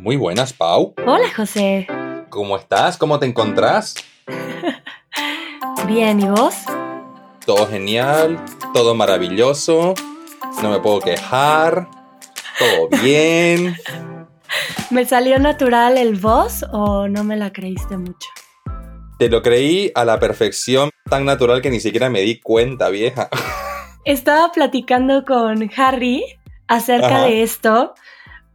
Muy 0.00 0.16
buenas, 0.16 0.54
Pau. 0.54 0.94
Hola, 1.06 1.30
José. 1.36 1.86
¿Cómo 2.30 2.56
estás? 2.56 2.96
¿Cómo 2.96 3.18
te 3.18 3.26
encontrás? 3.26 3.94
Bien, 5.86 6.18
¿y 6.20 6.26
vos? 6.26 6.54
Todo 7.44 7.66
genial, 7.66 8.42
todo 8.72 8.94
maravilloso, 8.94 9.92
no 10.62 10.70
me 10.70 10.80
puedo 10.80 11.00
quejar, 11.00 11.88
todo 12.58 12.88
bien. 13.02 13.76
¿Me 14.90 15.04
salió 15.04 15.38
natural 15.38 15.98
el 15.98 16.16
vos 16.16 16.64
o 16.72 17.06
no 17.06 17.22
me 17.22 17.36
la 17.36 17.52
creíste 17.52 17.98
mucho? 17.98 18.28
Te 19.18 19.28
lo 19.28 19.42
creí 19.42 19.92
a 19.94 20.06
la 20.06 20.18
perfección, 20.18 20.88
tan 21.10 21.26
natural 21.26 21.60
que 21.60 21.70
ni 21.70 21.80
siquiera 21.80 22.08
me 22.08 22.22
di 22.22 22.40
cuenta, 22.40 22.88
vieja. 22.88 23.28
Estaba 24.06 24.50
platicando 24.52 25.26
con 25.26 25.70
Harry 25.76 26.24
acerca 26.68 27.16
Ajá. 27.16 27.24
de 27.24 27.42
esto 27.42 27.94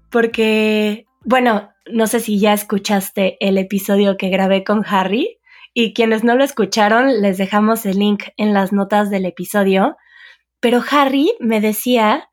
porque, 0.10 1.05
bueno, 1.26 1.74
no 1.88 2.08
sé 2.08 2.20
si 2.20 2.40
ya 2.40 2.54
escuchaste 2.54 3.38
el 3.40 3.58
episodio 3.58 4.16
que 4.16 4.30
grabé 4.30 4.64
con 4.64 4.84
Harry 4.86 5.40
y 5.74 5.94
quienes 5.94 6.24
no 6.24 6.36
lo 6.36 6.44
escucharon 6.44 7.22
les 7.22 7.38
dejamos 7.38 7.86
el 7.86 7.98
link 7.98 8.26
en 8.38 8.54
las 8.54 8.72
notas 8.72 9.10
del 9.10 9.26
episodio, 9.26 9.98
pero 10.60 10.84
Harry 10.90 11.34
me 11.40 11.62
decía 11.62 12.30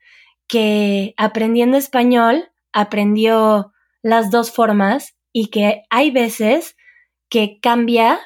que 0.47 1.15
aprendiendo 1.17 1.79
español 1.79 2.51
aprendió 2.73 3.73
las 4.03 4.31
dos 4.31 4.53
formas 4.53 5.17
y 5.33 5.49
que 5.49 5.83
hay 5.89 6.11
veces 6.11 6.77
que 7.31 7.59
cambia 7.61 8.21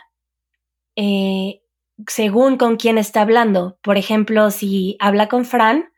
eh, 0.97 1.61
según 2.09 2.57
con 2.57 2.77
quién 2.77 2.99
está 2.99 3.23
hablando. 3.23 3.79
Por 3.83 3.97
ejemplo, 3.99 4.51
si 4.51 4.97
habla 4.99 5.29
con 5.29 5.45
Fran, 5.45 5.93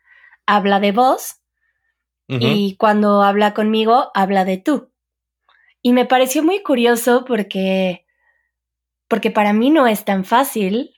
habla 0.46 0.80
de 0.80 0.92
y 2.28 2.76
cuando 2.76 3.22
habla 3.22 3.54
conmigo, 3.54 4.10
habla 4.14 4.44
de 4.44 4.58
tú. 4.58 4.92
Y 5.82 5.92
me 5.92 6.04
pareció 6.04 6.42
muy 6.42 6.62
curioso 6.62 7.24
porque, 7.24 8.04
porque 9.08 9.30
para 9.30 9.52
mí 9.52 9.70
no 9.70 9.86
es 9.86 10.04
tan 10.04 10.24
fácil 10.24 10.92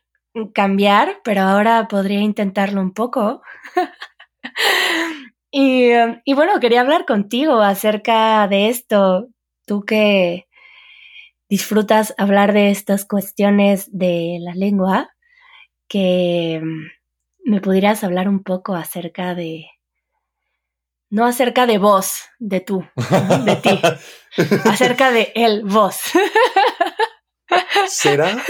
cambiar, 0.55 1.21
pero 1.25 1.43
ahora 1.43 1.87
podría 1.89 2.21
intentarlo 2.21 2.81
un 2.81 2.93
poco. 2.93 3.43
y, 5.51 5.91
eh, 5.91 6.21
y 6.25 6.35
bueno, 6.35 6.59
quería 6.61 6.81
hablar 6.81 7.07
contigo 7.07 7.61
acerca 7.61 8.47
de 8.49 8.69
esto. 8.69 9.29
Tú 9.67 9.85
que 9.85 10.47
disfrutas 11.49 12.15
hablar 12.17 12.53
de 12.53 12.71
estas 12.71 13.05
cuestiones 13.05 13.89
de 13.93 14.39
la 14.41 14.55
lengua, 14.55 15.11
que 15.89 16.61
mm, 16.63 17.51
me 17.51 17.61
pudieras 17.61 18.05
hablar 18.05 18.29
un 18.29 18.43
poco 18.43 18.75
acerca 18.75 19.35
de, 19.35 19.67
no 21.11 21.27
acerca 21.27 21.67
de 21.67 21.79
vos, 21.79 22.15
de 22.39 22.61
tú, 22.61 22.85
de 23.45 23.57
ti, 23.57 23.81
acerca 24.65 25.11
de 25.11 25.33
el 25.35 25.65
vos. 25.65 25.97
Será 27.89 28.43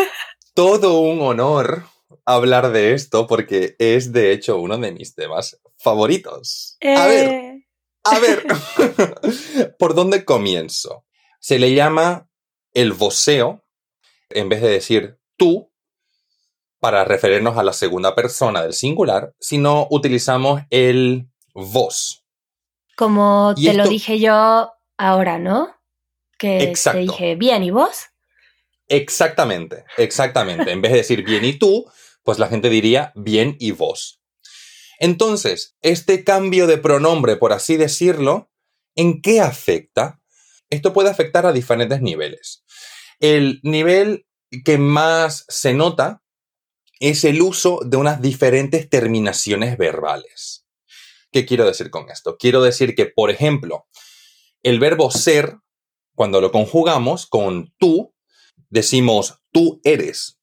todo 0.54 1.00
un 1.00 1.22
honor 1.22 1.84
hablar 2.26 2.70
de 2.70 2.92
esto 2.92 3.26
porque 3.26 3.76
es 3.78 4.12
de 4.12 4.32
hecho 4.32 4.58
uno 4.58 4.76
de 4.78 4.92
mis 4.92 5.14
temas 5.14 5.58
favoritos. 5.78 6.76
A 6.82 7.06
ver, 7.06 7.64
a 8.04 8.18
ver, 8.18 8.46
¿por 9.78 9.94
dónde 9.94 10.24
comienzo? 10.24 11.04
Se 11.40 11.58
le 11.58 11.74
llama 11.74 12.28
el 12.74 12.92
voceo, 12.92 13.64
en 14.28 14.48
vez 14.48 14.60
de 14.60 14.68
decir 14.68 15.18
tú, 15.36 15.72
para 16.78 17.04
referirnos 17.04 17.58
a 17.58 17.62
la 17.62 17.72
segunda 17.72 18.14
persona 18.14 18.62
del 18.62 18.72
singular, 18.72 19.34
sino 19.38 19.86
utilizamos 19.90 20.62
el 20.70 21.28
vos. 21.54 22.19
Como 23.00 23.54
te 23.54 23.72
lo 23.72 23.88
dije 23.88 24.18
yo 24.18 24.74
ahora, 24.98 25.38
¿no? 25.38 25.74
Que 26.38 26.64
Exacto. 26.64 26.98
te 26.98 27.06
dije, 27.06 27.34
bien, 27.34 27.62
¿y 27.62 27.70
vos? 27.70 28.08
Exactamente, 28.88 29.84
exactamente. 29.96 30.70
En 30.70 30.82
vez 30.82 30.92
de 30.92 30.98
decir 30.98 31.24
bien 31.24 31.46
y 31.46 31.54
tú, 31.54 31.90
pues 32.22 32.38
la 32.38 32.48
gente 32.48 32.68
diría 32.68 33.10
bien 33.16 33.56
y 33.58 33.70
vos. 33.70 34.20
Entonces, 34.98 35.78
este 35.80 36.24
cambio 36.24 36.66
de 36.66 36.76
pronombre, 36.76 37.36
por 37.36 37.54
así 37.54 37.78
decirlo, 37.78 38.50
¿en 38.94 39.22
qué 39.22 39.40
afecta? 39.40 40.20
Esto 40.68 40.92
puede 40.92 41.08
afectar 41.08 41.46
a 41.46 41.54
diferentes 41.54 42.02
niveles. 42.02 42.64
El 43.18 43.60
nivel 43.62 44.26
que 44.62 44.76
más 44.76 45.46
se 45.48 45.72
nota 45.72 46.22
es 46.98 47.24
el 47.24 47.40
uso 47.40 47.80
de 47.82 47.96
unas 47.96 48.20
diferentes 48.20 48.90
terminaciones 48.90 49.78
verbales. 49.78 50.66
¿Qué 51.32 51.46
quiero 51.46 51.64
decir 51.64 51.90
con 51.90 52.10
esto? 52.10 52.36
Quiero 52.38 52.62
decir 52.62 52.94
que, 52.94 53.06
por 53.06 53.30
ejemplo, 53.30 53.86
el 54.62 54.78
verbo 54.80 55.10
ser, 55.10 55.58
cuando 56.14 56.40
lo 56.40 56.50
conjugamos 56.50 57.26
con 57.26 57.72
tú, 57.78 58.14
decimos 58.68 59.42
tú 59.52 59.80
eres, 59.84 60.38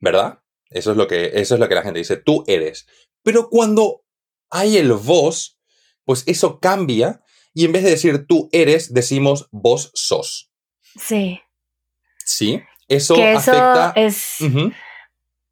¿verdad? 0.00 0.40
Eso 0.70 0.92
es 0.92 0.96
lo 0.96 1.06
que, 1.06 1.32
eso 1.34 1.54
es 1.54 1.60
lo 1.60 1.68
que 1.68 1.74
la 1.74 1.82
gente 1.82 1.98
dice, 1.98 2.16
tú 2.16 2.44
eres. 2.46 2.86
Pero 3.22 3.48
cuando 3.48 4.04
hay 4.50 4.78
el 4.78 4.92
vos, 4.92 5.58
pues 6.04 6.24
eso 6.26 6.58
cambia 6.60 7.22
y 7.54 7.64
en 7.64 7.72
vez 7.72 7.84
de 7.84 7.90
decir 7.90 8.26
tú 8.26 8.48
eres, 8.52 8.92
decimos 8.92 9.48
vos 9.50 9.90
sos. 9.94 10.50
Sí. 10.98 11.40
¿Sí? 12.24 12.60
Eso 12.88 13.14
que 13.14 13.32
eso 13.32 13.52
afecta. 13.52 13.92
es 13.96 14.40
Ujú. 14.40 14.72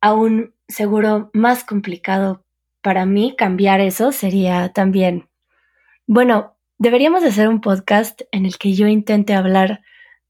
aún 0.01 0.55
seguro 0.69 1.31
más 1.33 1.65
complicado 1.65 2.45
para 2.83 3.07
mí 3.07 3.35
cambiar 3.37 3.81
eso 3.81 4.13
sería 4.13 4.73
también 4.73 5.29
bueno 6.07 6.57
deberíamos 6.79 7.23
de 7.23 7.29
hacer 7.29 7.49
un 7.49 7.61
podcast 7.61 8.23
en 8.33 8.47
el 8.47 8.59
que 8.59 8.75
yo 8.75 8.87
intente 8.87 9.35
hablar 9.35 9.83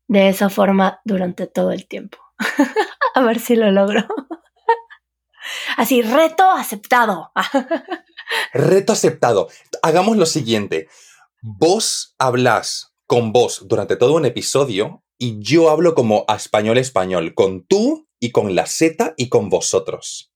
de 0.08 0.28
esa 0.28 0.48
forma 0.48 1.00
durante 1.04 1.46
todo 1.46 1.72
el 1.72 1.86
tiempo 1.86 2.18
a 3.14 3.20
ver 3.22 3.38
si 3.40 3.56
lo 3.56 3.70
logro 3.70 4.06
así 5.76 6.02
reto 6.02 6.50
aceptado 6.50 7.32
Reto 8.52 8.92
aceptado. 8.92 9.48
Hagamos 9.82 10.16
lo 10.16 10.26
siguiente. 10.26 10.88
Vos 11.42 12.14
hablas 12.18 12.94
con 13.06 13.32
vos 13.32 13.66
durante 13.66 13.96
todo 13.96 14.14
un 14.14 14.26
episodio 14.26 15.04
y 15.18 15.40
yo 15.40 15.70
hablo 15.70 15.94
como 15.94 16.24
a 16.28 16.36
español 16.36 16.78
español, 16.78 17.34
con 17.34 17.66
tú 17.66 18.08
y 18.20 18.30
con 18.30 18.54
la 18.54 18.66
Z 18.66 19.14
y 19.16 19.28
con 19.28 19.48
vosotros. 19.48 20.32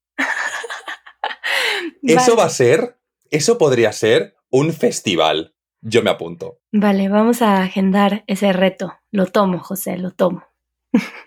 Eso 2.02 2.32
Vale. 2.32 2.36
va 2.36 2.44
a 2.44 2.50
ser, 2.50 2.98
eso 3.30 3.58
podría 3.58 3.92
ser 3.92 4.36
un 4.50 4.72
festival. 4.72 5.54
Yo 5.86 6.02
me 6.02 6.10
apunto. 6.10 6.60
vale 6.72 7.08
vamos 7.10 7.42
a 7.42 7.62
agendar 7.62 8.24
ese 8.26 8.52
reto 8.54 8.94
lo 9.10 9.26
tomo 9.26 9.58
José 9.58 9.98
lo 9.98 10.12
tomo 10.12 10.42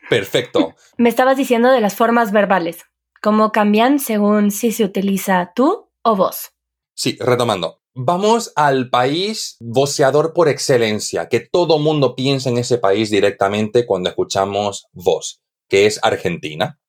Perfecto. 0.10 0.74
me 0.98 1.10
estabas 1.10 1.38
diciendo 1.38 1.72
de 1.72 1.80
las 1.82 1.94
formas 1.96 2.32
verbales 2.32 2.80
cómo 3.22 3.52
cambian 3.52 4.00
según 4.00 4.50
si 4.52 4.72
se 4.72 4.84
utiliza 4.84 5.52
tú 5.56 5.92
o 6.04 6.16
vos 6.16 6.52
Sí, 6.96 7.16
retomando. 7.20 7.84
Vamos 7.94 8.52
al 8.56 8.90
país 8.90 9.58
voceador 9.60 10.34
por 10.34 10.48
excelencia, 10.50 11.30
que 11.30 11.40
todo 11.42 11.78
mundo 11.78 12.16
piensa 12.16 12.50
en 12.50 12.58
ese 12.58 12.80
país 12.80 13.12
directamente 13.12 13.86
cuando 13.86 14.10
escuchamos 14.10 14.88
voz, 14.94 15.44
que 15.70 15.86
es 15.86 16.00
Argentina. 16.02 16.80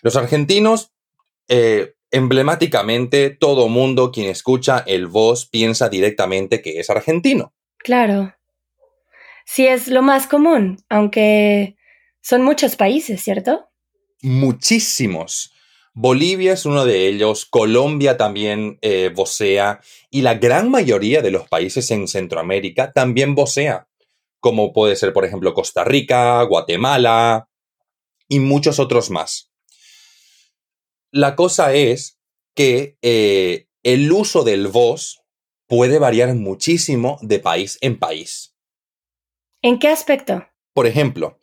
Los 0.00 0.16
argentinos, 0.16 0.92
eh, 1.48 1.92
emblemáticamente, 2.10 3.30
todo 3.30 3.68
mundo 3.68 4.12
quien 4.12 4.28
escucha 4.28 4.82
el 4.86 5.06
voz 5.06 5.46
piensa 5.46 5.88
directamente 5.88 6.62
que 6.62 6.78
es 6.80 6.90
argentino. 6.90 7.52
Claro. 7.78 8.34
Sí, 9.44 9.66
es 9.66 9.88
lo 9.88 10.02
más 10.02 10.26
común, 10.26 10.78
aunque 10.88 11.76
son 12.20 12.42
muchos 12.42 12.76
países, 12.76 13.22
¿cierto? 13.22 13.70
Muchísimos. 14.22 15.52
Bolivia 15.94 16.52
es 16.52 16.64
uno 16.64 16.84
de 16.84 17.08
ellos, 17.08 17.46
Colombia 17.46 18.16
también 18.16 18.78
eh, 18.82 19.10
vocea 19.12 19.80
y 20.10 20.22
la 20.22 20.34
gran 20.34 20.70
mayoría 20.70 21.22
de 21.22 21.30
los 21.30 21.48
países 21.48 21.90
en 21.90 22.06
Centroamérica 22.06 22.92
también 22.92 23.34
vocea, 23.34 23.88
como 24.38 24.72
puede 24.72 24.94
ser, 24.96 25.12
por 25.12 25.24
ejemplo, 25.24 25.54
Costa 25.54 25.82
Rica, 25.84 26.42
Guatemala 26.42 27.48
y 28.28 28.38
muchos 28.38 28.78
otros 28.78 29.10
más. 29.10 29.50
La 31.10 31.36
cosa 31.36 31.72
es 31.74 32.18
que 32.54 32.98
eh, 33.02 33.68
el 33.82 34.10
uso 34.12 34.44
del 34.44 34.68
voz 34.68 35.22
puede 35.66 35.98
variar 35.98 36.34
muchísimo 36.34 37.18
de 37.22 37.38
país 37.38 37.78
en 37.80 37.98
país. 37.98 38.54
¿En 39.62 39.78
qué 39.78 39.88
aspecto? 39.88 40.46
Por 40.72 40.86
ejemplo, 40.86 41.38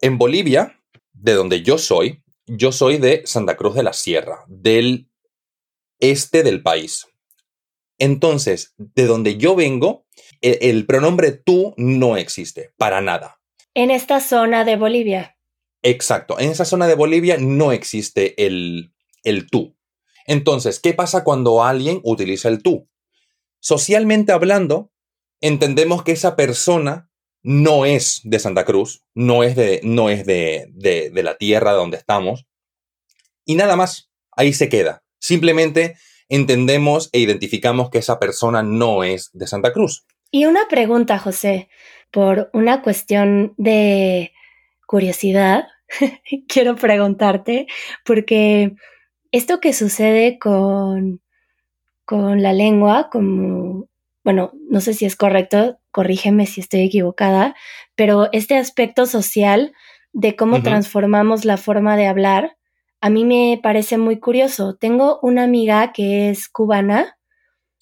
en 0.00 0.18
Bolivia, 0.18 0.80
de 1.12 1.32
donde 1.34 1.62
yo 1.62 1.78
soy, 1.78 2.22
yo 2.46 2.72
soy 2.72 2.98
de 2.98 3.22
Santa 3.24 3.56
Cruz 3.56 3.74
de 3.74 3.82
la 3.82 3.92
Sierra, 3.92 4.44
del 4.48 5.08
este 6.00 6.42
del 6.42 6.62
país. 6.62 7.06
Entonces, 7.98 8.74
de 8.76 9.06
donde 9.06 9.36
yo 9.36 9.54
vengo, 9.54 10.06
e- 10.40 10.58
el, 10.62 10.86
pronombre 10.86 11.30
tú 11.32 11.74
no 11.76 12.16
existe, 12.16 12.72
para 12.76 13.00
nada. 13.00 13.40
En 13.74 13.90
esta 13.90 14.20
zona 14.20 14.64
de 14.64 14.76
Bolivia. 14.76 15.38
Exacto, 15.82 16.38
en 16.38 16.50
esa 16.50 16.64
zona 16.64 16.88
de 16.88 16.94
Bolivia 16.94 17.36
no 17.38 17.72
existe 17.72 18.44
el, 18.44 18.91
el 19.22 19.48
tú. 19.48 19.76
Entonces, 20.26 20.80
¿qué 20.80 20.94
pasa 20.94 21.24
cuando 21.24 21.64
alguien 21.64 22.00
utiliza 22.04 22.48
el 22.48 22.62
tú? 22.62 22.88
Socialmente 23.60 24.32
hablando, 24.32 24.92
entendemos 25.40 26.02
que 26.02 26.12
esa 26.12 26.36
persona 26.36 27.10
no 27.42 27.84
es 27.84 28.20
de 28.24 28.38
Santa 28.38 28.64
Cruz, 28.64 29.02
no 29.14 29.42
es 29.42 29.56
de, 29.56 29.80
no 29.82 30.10
es 30.10 30.24
de, 30.26 30.68
de, 30.72 31.22
la 31.22 31.36
tierra 31.36 31.72
donde 31.72 31.96
estamos. 31.96 32.46
Y 33.44 33.56
nada 33.56 33.76
más, 33.76 34.10
ahí 34.30 34.52
se 34.52 34.68
queda. 34.68 35.02
Simplemente 35.18 35.96
entendemos 36.28 37.10
e 37.12 37.18
identificamos 37.18 37.90
que 37.90 37.98
esa 37.98 38.18
persona 38.18 38.62
no 38.62 39.04
es 39.04 39.30
de 39.32 39.46
Santa 39.46 39.72
Cruz. 39.72 40.06
Y 40.30 40.46
una 40.46 40.68
pregunta, 40.68 41.18
José, 41.18 41.68
por 42.10 42.50
una 42.52 42.82
cuestión 42.82 43.54
de 43.56 44.32
curiosidad, 44.86 45.66
quiero 46.48 46.76
preguntarte, 46.76 47.66
porque 48.04 48.76
esto 49.32 49.60
que 49.60 49.72
sucede 49.72 50.38
con, 50.38 51.20
con 52.04 52.42
la 52.42 52.52
lengua, 52.52 53.08
como, 53.10 53.88
bueno, 54.22 54.52
no 54.68 54.80
sé 54.80 54.94
si 54.94 55.06
es 55.06 55.16
correcto, 55.16 55.78
corrígeme 55.90 56.46
si 56.46 56.60
estoy 56.60 56.82
equivocada, 56.82 57.56
pero 57.96 58.28
este 58.32 58.56
aspecto 58.56 59.06
social 59.06 59.72
de 60.12 60.36
cómo 60.36 60.62
transformamos 60.62 61.44
la 61.44 61.56
forma 61.56 61.96
de 61.96 62.06
hablar, 62.06 62.56
a 63.00 63.10
mí 63.10 63.24
me 63.24 63.58
parece 63.62 63.98
muy 63.98 64.20
curioso. 64.20 64.76
Tengo 64.76 65.18
una 65.22 65.42
amiga 65.42 65.92
que 65.92 66.30
es 66.30 66.48
cubana 66.48 67.16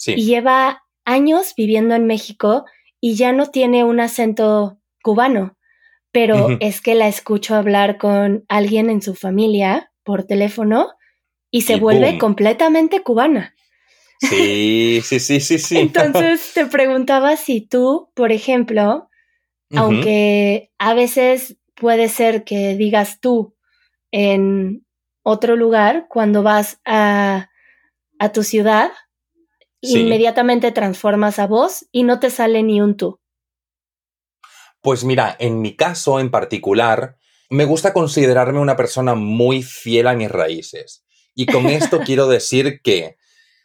y 0.06 0.24
lleva 0.24 0.84
años 1.04 1.54
viviendo 1.56 1.94
en 1.94 2.06
México 2.06 2.64
y 3.00 3.16
ya 3.16 3.32
no 3.32 3.46
tiene 3.46 3.84
un 3.84 4.00
acento 4.00 4.78
cubano, 5.02 5.56
pero 6.12 6.48
es 6.60 6.80
que 6.80 6.94
la 6.94 7.08
escucho 7.08 7.56
hablar 7.56 7.98
con 7.98 8.44
alguien 8.48 8.90
en 8.90 9.02
su 9.02 9.14
familia 9.14 9.92
por 10.04 10.24
teléfono 10.24 10.92
y 11.50 11.62
se 11.62 11.76
vuelve 11.76 12.18
completamente 12.18 13.02
cubana. 13.02 13.54
Sí, 14.20 15.00
sí, 15.02 15.18
sí, 15.18 15.40
sí, 15.40 15.58
sí. 15.58 15.78
Entonces 15.78 16.52
te 16.54 16.66
preguntaba 16.66 17.36
si 17.36 17.60
tú, 17.60 18.10
por 18.14 18.32
ejemplo, 18.32 19.08
aunque 19.76 20.70
a 20.78 20.94
veces 20.94 21.56
puede 21.74 22.08
ser 22.08 22.44
que 22.44 22.76
digas 22.76 23.20
tú 23.20 23.54
en 24.10 24.84
otro 25.22 25.56
lugar, 25.56 26.06
cuando 26.08 26.42
vas 26.42 26.80
a, 26.84 27.50
a 28.18 28.32
tu 28.32 28.42
ciudad, 28.42 28.90
inmediatamente 29.80 30.72
transformas 30.72 31.38
a 31.38 31.46
vos 31.46 31.86
y 31.92 32.02
no 32.02 32.20
te 32.20 32.30
sale 32.30 32.62
ni 32.62 32.80
un 32.80 32.96
tú. 32.96 33.20
Pues 34.82 35.04
mira, 35.04 35.36
en 35.38 35.60
mi 35.60 35.76
caso 35.76 36.20
en 36.20 36.30
particular, 36.30 37.16
me 37.50 37.64
gusta 37.64 37.92
considerarme 37.92 38.60
una 38.60 38.76
persona 38.76 39.14
muy 39.14 39.62
fiel 39.62 40.06
a 40.06 40.14
mis 40.14 40.30
raíces. 40.30 41.04
Y 41.40 41.46
con 41.46 41.68
esto 41.68 42.00
quiero 42.04 42.28
decir 42.28 42.82
que, 42.82 43.16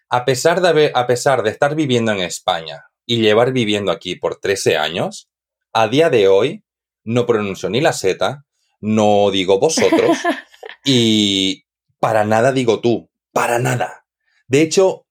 a 0.08 0.24
pesar 0.24 0.62
de, 0.62 0.94
a 0.96 1.08
pesar 1.08 1.44
de 1.44 1.50
estar 1.50 1.76
viviendo 1.76 2.14
en 2.14 2.22
España 2.22 2.86
y 3.06 3.18
llevar 3.18 3.52
viviendo 3.52 3.92
aquí 3.92 4.16
por 4.16 4.40
13 4.40 4.78
años, 4.78 5.30
a 5.74 5.90
día 5.90 6.10
de 6.10 6.30
hoy 6.30 6.64
no 7.04 7.26
pronuncio 7.26 7.70
ni 7.70 7.82
la 7.82 7.92
Z, 7.92 8.46
no 8.80 9.30
digo 9.30 9.60
vosotros 9.60 10.18
y 10.86 11.66
para 12.00 12.24
nada 12.24 12.54
digo 12.54 12.80
tú, 12.80 13.10
para 13.34 13.60
nada. 13.60 14.06
De 14.48 14.62
hecho, 14.62 15.06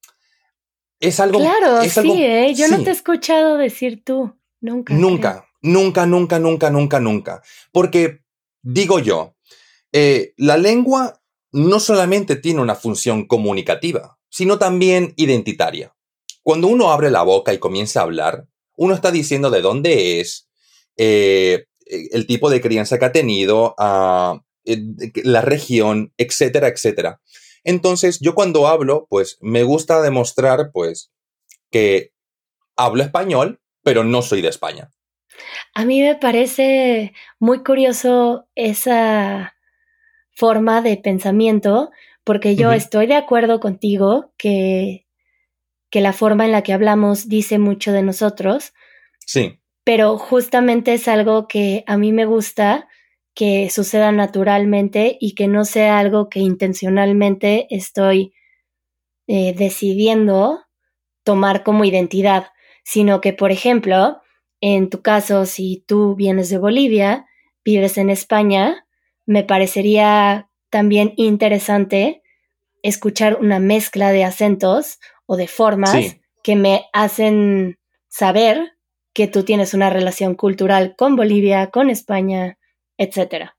es 1.01 1.21
algo... 1.21 1.41
Claro, 1.41 1.83
sí, 1.83 2.23
¿eh? 2.23 2.55
yo 2.55 2.69
no 2.69 2.83
te 2.83 2.89
he 2.89 2.93
escuchado 2.95 3.59
decir 3.59 4.03
tú, 4.03 4.39
nunca. 4.63 4.95
Nunca, 4.95 5.47
nunca, 5.61 6.07
nunca, 6.07 6.39
nunca, 6.39 6.71
nunca, 6.71 6.99
nunca. 6.99 7.43
Porque, 7.73 8.23
digo 8.63 9.01
yo, 9.01 9.37
eh, 9.93 10.33
la 10.39 10.57
lengua 10.57 11.21
no 11.55 11.79
solamente 11.79 12.35
tiene 12.35 12.61
una 12.61 12.75
función 12.75 13.27
comunicativa, 13.29 14.19
sino 14.29 14.59
también 14.59 15.15
identitaria. 15.17 15.95
Cuando 16.43 16.67
uno 16.67 16.91
abre 16.91 17.13
la 17.13 17.23
boca 17.23 17.55
y 17.55 17.59
comienza 17.59 18.01
a 18.01 18.03
hablar, 18.03 18.49
uno 18.77 18.93
está 18.93 19.13
diciendo 19.13 19.51
de 19.51 19.63
dónde 19.63 20.21
es, 20.21 20.49
eh, 20.97 21.67
el 21.87 22.27
tipo 22.27 22.51
de 22.51 22.61
crianza 22.61 22.99
que 22.99 23.05
ha 23.05 23.13
tenido, 23.13 23.77
ah, 23.79 24.41
la 24.65 25.43
región, 25.43 26.13
etcétera, 26.17 26.67
etcétera. 26.67 27.21
Entonces, 27.63 28.19
yo 28.21 28.35
cuando 28.35 28.67
hablo, 28.67 29.07
pues 29.09 29.39
me 29.41 29.63
gusta 29.63 30.03
demostrar, 30.03 30.73
pues, 30.73 31.13
que 31.71 32.11
hablo 32.77 33.05
español, 33.05 33.61
pero 33.85 34.03
no 34.03 34.23
soy 34.23 34.43
de 34.43 34.49
España. 34.49 34.91
A 35.73 35.85
mí 35.85 36.01
me 36.01 36.17
parece 36.17 37.13
muy 37.39 37.63
curioso 37.63 38.49
esa 38.57 39.54
forma 40.35 40.83
de 40.83 40.97
pensamiento, 40.97 41.91
porque 42.25 42.57
yo 42.57 42.73
estoy 42.73 43.07
de 43.07 43.17
acuerdo 43.17 43.61
contigo 43.61 44.33
que, 44.37 45.07
que 45.91 46.01
la 46.01 46.13
forma 46.13 46.45
en 46.45 46.53
la 46.53 46.63
que 46.63 46.73
hablamos 46.73 47.29
dice 47.29 47.59
mucho 47.59 47.93
de 47.93 48.03
nosotros. 48.03 48.73
Sí. 49.27 49.61
Pero 49.85 50.19
justamente 50.19 50.95
es 50.95 51.09
algo 51.09 51.47
que 51.47 51.85
a 51.87 51.97
mí 51.97 52.13
me 52.13 52.25
gusta 52.25 52.89
que 53.35 53.69
suceda 53.69 54.13
naturalmente 54.13 55.19
y 55.21 55.35
que 55.35 55.49
no 55.49 55.65
sea 55.65 55.99
algo 55.99 56.29
que 56.29 56.41
intencionalmente 56.41 57.67
estoy 57.71 58.33
eh, 59.27 59.55
decidiendo 59.57 60.61
tomar 61.25 61.65
como 61.65 61.85
identidad, 61.85 62.49
sino 62.85 63.21
que, 63.21 63.33
por 63.33 63.51
ejemplo, 63.51 64.21
en 64.61 64.89
tu 64.89 65.03
caso, 65.03 65.47
si 65.47 65.85
tú 65.87 66.15
vienes 66.15 66.49
de 66.49 66.59
Bolivia, 66.59 67.27
vives 67.65 67.99
en 67.99 68.11
España, 68.11 68.84
me 69.27 69.45
parecería 69.45 70.51
también 70.71 71.15
interesante 71.17 72.23
escuchar 72.83 73.39
una 73.41 73.59
mezcla 73.59 74.13
de 74.13 74.25
acentos 74.25 74.99
o 75.27 75.37
de 75.37 75.49
formas 75.49 76.17
que 76.43 76.57
me 76.57 76.85
hacen 76.93 77.79
saber 78.09 78.73
que 79.15 79.29
tú 79.29 79.45
tienes 79.45 79.75
una 79.75 79.91
relación 79.91 80.35
cultural 80.35 80.95
con 80.97 81.17
Bolivia, 81.17 81.71
con 81.71 81.89
España, 81.89 82.59
etcétera. 82.99 83.57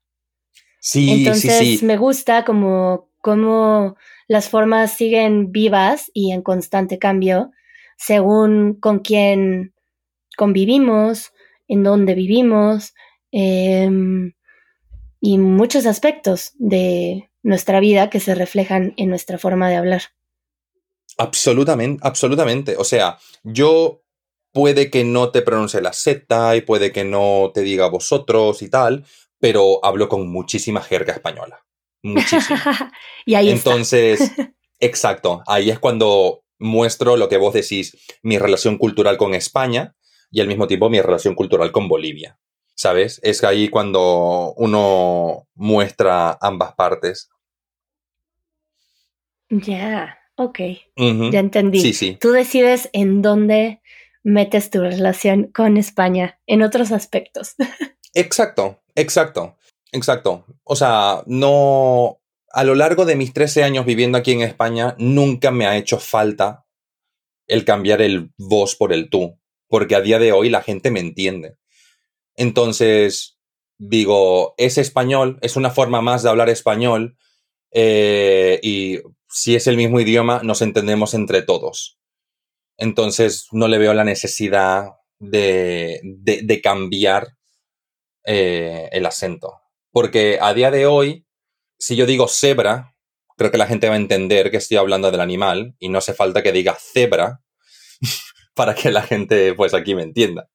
Sí, 0.78 1.10
Entonces 1.10 1.80
sí, 1.80 1.84
me 1.84 1.96
gusta 1.96 2.44
como, 2.44 3.10
como 3.20 3.96
las 4.28 4.48
formas 4.48 4.92
siguen 4.92 5.50
vivas 5.50 6.10
y 6.14 6.32
en 6.32 6.42
constante 6.42 6.98
cambio 6.98 7.50
según 7.96 8.74
con 8.78 9.00
quién 9.00 9.74
convivimos, 10.36 11.32
en 11.66 11.82
dónde 11.82 12.14
vivimos 12.14 12.94
em, 13.32 14.32
y 15.26 15.38
muchos 15.38 15.86
aspectos 15.86 16.52
de 16.54 17.32
nuestra 17.42 17.80
vida 17.80 18.10
que 18.10 18.20
se 18.20 18.36
reflejan 18.36 18.94
en 18.96 19.08
nuestra 19.08 19.38
forma 19.38 19.68
de 19.68 19.74
hablar. 19.74 20.02
Absolutamente, 21.18 22.00
absolutamente. 22.06 22.76
O 22.76 22.84
sea, 22.84 23.18
yo 23.42 24.04
puede 24.52 24.88
que 24.88 25.02
no 25.02 25.30
te 25.32 25.42
pronuncie 25.42 25.80
la 25.80 25.92
Z 25.92 26.54
y 26.54 26.60
puede 26.60 26.92
que 26.92 27.02
no 27.02 27.50
te 27.52 27.62
diga 27.62 27.88
vosotros 27.88 28.62
y 28.62 28.70
tal, 28.70 29.04
pero 29.40 29.84
hablo 29.84 30.08
con 30.08 30.30
muchísima 30.30 30.80
jerga 30.80 31.14
española. 31.14 31.66
Muchísima. 32.04 32.92
y 33.26 33.34
ahí 33.34 33.50
Entonces, 33.50 34.30
exacto, 34.78 35.42
ahí 35.48 35.70
es 35.70 35.80
cuando 35.80 36.44
muestro 36.60 37.16
lo 37.16 37.28
que 37.28 37.36
vos 37.36 37.52
decís, 37.52 37.98
mi 38.22 38.38
relación 38.38 38.78
cultural 38.78 39.16
con 39.16 39.34
España 39.34 39.96
y 40.30 40.40
al 40.40 40.46
mismo 40.46 40.68
tiempo 40.68 40.88
mi 40.88 41.00
relación 41.00 41.34
cultural 41.34 41.72
con 41.72 41.88
Bolivia. 41.88 42.38
¿Sabes? 42.76 43.20
Es 43.22 43.42
ahí 43.42 43.68
cuando 43.68 44.52
uno 44.56 45.48
muestra 45.54 46.38
ambas 46.40 46.74
partes. 46.74 47.30
Ya, 49.48 50.18
ok. 50.36 50.58
Ya 50.96 51.40
entendí. 51.40 51.80
Sí, 51.80 51.92
sí. 51.94 52.18
Tú 52.20 52.32
decides 52.32 52.90
en 52.92 53.22
dónde 53.22 53.80
metes 54.22 54.70
tu 54.70 54.80
relación 54.80 55.44
con 55.54 55.76
España 55.76 56.38
en 56.46 56.62
otros 56.62 56.92
aspectos. 56.92 57.54
Exacto, 58.14 58.80
exacto, 58.94 59.58
exacto. 59.92 60.46
O 60.64 60.74
sea, 60.74 61.22
no, 61.26 62.18
a 62.50 62.64
lo 62.64 62.74
largo 62.74 63.04
de 63.04 63.14
mis 63.14 63.34
13 63.34 63.62
años 63.62 63.84
viviendo 63.84 64.16
aquí 64.16 64.32
en 64.32 64.40
España, 64.40 64.96
nunca 64.98 65.50
me 65.50 65.66
ha 65.66 65.76
hecho 65.76 65.98
falta 65.98 66.64
el 67.46 67.66
cambiar 67.66 68.00
el 68.00 68.30
vos 68.38 68.74
por 68.74 68.94
el 68.94 69.10
tú, 69.10 69.38
porque 69.68 69.96
a 69.96 70.00
día 70.00 70.18
de 70.18 70.32
hoy 70.32 70.48
la 70.48 70.62
gente 70.62 70.90
me 70.90 71.00
entiende. 71.00 71.56
Entonces, 72.36 73.38
digo, 73.78 74.54
es 74.58 74.78
español, 74.78 75.38
es 75.42 75.56
una 75.56 75.70
forma 75.70 76.00
más 76.00 76.22
de 76.22 76.30
hablar 76.30 76.48
español, 76.48 77.16
eh, 77.72 78.60
y 78.62 79.00
si 79.28 79.54
es 79.56 79.66
el 79.66 79.76
mismo 79.76 80.00
idioma, 80.00 80.40
nos 80.42 80.62
entendemos 80.62 81.14
entre 81.14 81.42
todos. 81.42 81.98
Entonces, 82.76 83.46
no 83.52 83.68
le 83.68 83.78
veo 83.78 83.94
la 83.94 84.04
necesidad 84.04 84.90
de, 85.18 86.00
de 86.02 86.60
cambiar 86.60 87.36
eh, 88.28 88.88
el 88.90 89.06
acento. 89.06 89.60
Porque 89.92 90.38
a 90.42 90.52
día 90.52 90.72
de 90.72 90.84
hoy, 90.86 91.24
si 91.78 91.94
yo 91.94 92.06
digo 92.06 92.26
cebra, 92.26 92.96
creo 93.36 93.52
que 93.52 93.58
la 93.58 93.68
gente 93.68 93.88
va 93.88 93.94
a 93.94 93.98
entender 93.98 94.50
que 94.50 94.56
estoy 94.56 94.78
hablando 94.78 95.12
del 95.12 95.20
animal 95.20 95.76
y 95.78 95.88
no 95.88 95.98
hace 95.98 96.12
falta 96.12 96.42
que 96.42 96.50
diga 96.50 96.76
cebra 96.78 97.40
para 98.54 98.74
que 98.74 98.90
la 98.90 99.02
gente, 99.02 99.54
pues 99.54 99.74
aquí 99.74 99.94
me 99.94 100.02
entienda. 100.02 100.50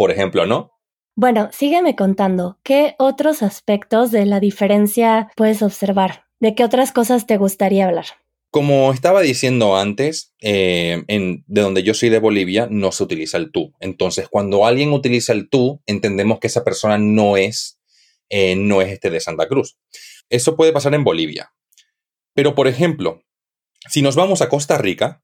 Por 0.00 0.10
ejemplo, 0.10 0.46
¿no? 0.46 0.72
Bueno, 1.14 1.50
sígueme 1.52 1.94
contando, 1.94 2.58
¿qué 2.62 2.94
otros 2.98 3.42
aspectos 3.42 4.10
de 4.10 4.24
la 4.24 4.40
diferencia 4.40 5.30
puedes 5.36 5.60
observar? 5.60 6.24
¿De 6.40 6.54
qué 6.54 6.64
otras 6.64 6.90
cosas 6.90 7.26
te 7.26 7.36
gustaría 7.36 7.84
hablar? 7.84 8.06
Como 8.50 8.94
estaba 8.94 9.20
diciendo 9.20 9.76
antes, 9.76 10.32
eh, 10.40 11.04
en, 11.08 11.44
de 11.48 11.60
donde 11.60 11.82
yo 11.82 11.92
soy 11.92 12.08
de 12.08 12.18
Bolivia, 12.18 12.66
no 12.70 12.92
se 12.92 13.04
utiliza 13.04 13.36
el 13.36 13.52
tú. 13.52 13.74
Entonces, 13.78 14.26
cuando 14.30 14.64
alguien 14.64 14.94
utiliza 14.94 15.34
el 15.34 15.50
tú, 15.50 15.82
entendemos 15.84 16.40
que 16.40 16.46
esa 16.46 16.64
persona 16.64 16.96
no 16.96 17.36
es, 17.36 17.78
eh, 18.30 18.56
no 18.56 18.80
es 18.80 18.90
este 18.90 19.10
de 19.10 19.20
Santa 19.20 19.48
Cruz. 19.48 19.76
Eso 20.30 20.56
puede 20.56 20.72
pasar 20.72 20.94
en 20.94 21.04
Bolivia. 21.04 21.52
Pero, 22.32 22.54
por 22.54 22.68
ejemplo, 22.68 23.22
si 23.90 24.00
nos 24.00 24.16
vamos 24.16 24.40
a 24.40 24.48
Costa 24.48 24.78
Rica, 24.78 25.22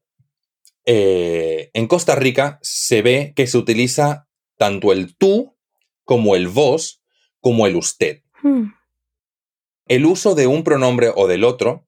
eh, 0.85 1.71
en 1.73 1.87
Costa 1.87 2.15
Rica 2.15 2.59
se 2.61 3.01
ve 3.01 3.33
que 3.35 3.47
se 3.47 3.57
utiliza 3.57 4.26
tanto 4.57 4.93
el 4.93 5.17
tú 5.17 5.57
como 6.05 6.37
el 6.37 6.49
vos 6.49 7.03
como 7.41 7.67
el 7.67 7.77
usted. 7.77 8.23
Hmm. 8.43 8.73
El 9.87 10.07
uso 10.07 10.35
de 10.35 10.47
un 10.47 10.65
pronombre 10.65 11.13
o 11.15 11.27
del 11.27 11.45
otro 11.45 11.87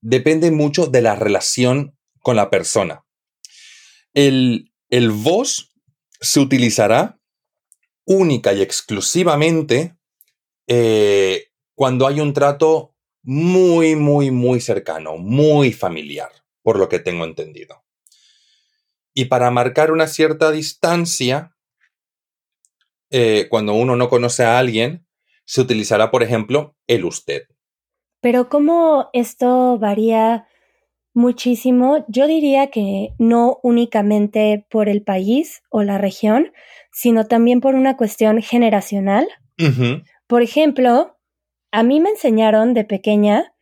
depende 0.00 0.50
mucho 0.50 0.86
de 0.86 1.00
la 1.00 1.14
relación 1.16 1.96
con 2.20 2.36
la 2.36 2.50
persona. 2.50 3.04
El, 4.12 4.72
el 4.90 5.10
vos 5.10 5.74
se 6.20 6.40
utilizará 6.40 7.18
única 8.04 8.52
y 8.52 8.62
exclusivamente 8.62 9.96
eh, 10.66 11.48
cuando 11.74 12.06
hay 12.06 12.20
un 12.20 12.32
trato 12.32 12.94
muy, 13.22 13.96
muy, 13.96 14.30
muy 14.30 14.60
cercano, 14.60 15.16
muy 15.16 15.72
familiar, 15.72 16.30
por 16.62 16.78
lo 16.78 16.88
que 16.88 16.98
tengo 16.98 17.24
entendido. 17.24 17.84
Y 19.14 19.26
para 19.26 19.50
marcar 19.50 19.92
una 19.92 20.06
cierta 20.06 20.50
distancia, 20.50 21.51
eh, 23.12 23.46
cuando 23.48 23.74
uno 23.74 23.94
no 23.94 24.08
conoce 24.08 24.44
a 24.44 24.58
alguien, 24.58 25.06
se 25.44 25.60
utilizará, 25.60 26.10
por 26.10 26.22
ejemplo, 26.22 26.76
el 26.86 27.04
usted. 27.04 27.42
Pero 28.20 28.48
cómo 28.48 29.10
esto 29.12 29.78
varía 29.78 30.46
muchísimo, 31.14 32.04
yo 32.08 32.26
diría 32.26 32.68
que 32.68 33.14
no 33.18 33.58
únicamente 33.62 34.66
por 34.70 34.88
el 34.88 35.02
país 35.02 35.62
o 35.68 35.82
la 35.82 35.98
región, 35.98 36.52
sino 36.90 37.26
también 37.26 37.60
por 37.60 37.74
una 37.74 37.96
cuestión 37.96 38.40
generacional. 38.40 39.28
Por 40.26 40.42
ejemplo, 40.42 41.18
a 41.70 41.82
mí 41.82 42.00
me 42.00 42.10
enseñaron 42.10 42.74
de 42.74 42.84
pequeña 42.84 43.54